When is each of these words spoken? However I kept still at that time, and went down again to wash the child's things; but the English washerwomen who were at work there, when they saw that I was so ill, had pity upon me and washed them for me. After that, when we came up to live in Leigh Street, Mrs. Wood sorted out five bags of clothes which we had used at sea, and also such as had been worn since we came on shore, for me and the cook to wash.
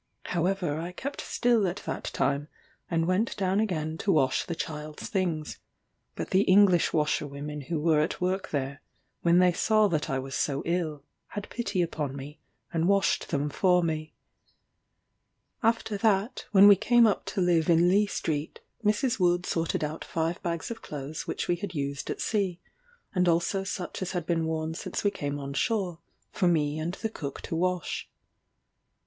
However 0.33 0.79
I 0.79 0.93
kept 0.93 1.21
still 1.21 1.67
at 1.67 1.83
that 1.85 2.05
time, 2.05 2.47
and 2.89 3.05
went 3.05 3.37
down 3.37 3.59
again 3.59 3.99
to 3.99 4.11
wash 4.11 4.47
the 4.47 4.55
child's 4.55 5.07
things; 5.09 5.59
but 6.15 6.31
the 6.31 6.41
English 6.41 6.91
washerwomen 6.91 7.65
who 7.69 7.79
were 7.79 7.99
at 7.99 8.19
work 8.19 8.49
there, 8.49 8.81
when 9.21 9.37
they 9.37 9.53
saw 9.53 9.87
that 9.89 10.09
I 10.09 10.17
was 10.17 10.33
so 10.33 10.63
ill, 10.65 11.03
had 11.27 11.47
pity 11.51 11.83
upon 11.83 12.15
me 12.15 12.39
and 12.73 12.87
washed 12.87 13.29
them 13.29 13.47
for 13.51 13.83
me. 13.83 14.15
After 15.61 15.97
that, 15.99 16.47
when 16.51 16.67
we 16.67 16.75
came 16.75 17.05
up 17.05 17.23
to 17.25 17.39
live 17.41 17.69
in 17.69 17.87
Leigh 17.87 18.07
Street, 18.07 18.59
Mrs. 18.83 19.19
Wood 19.19 19.45
sorted 19.45 19.83
out 19.83 20.03
five 20.03 20.41
bags 20.41 20.71
of 20.71 20.81
clothes 20.81 21.27
which 21.27 21.47
we 21.47 21.57
had 21.57 21.75
used 21.75 22.09
at 22.09 22.19
sea, 22.19 22.59
and 23.13 23.29
also 23.29 23.63
such 23.63 24.01
as 24.01 24.13
had 24.13 24.25
been 24.25 24.47
worn 24.47 24.73
since 24.73 25.03
we 25.03 25.11
came 25.11 25.37
on 25.37 25.53
shore, 25.53 25.99
for 26.31 26.47
me 26.47 26.79
and 26.79 26.95
the 26.95 27.09
cook 27.09 27.39
to 27.41 27.55
wash. 27.55 28.09